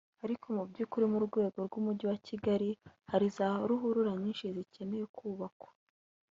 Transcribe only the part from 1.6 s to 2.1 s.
rw’Umujyi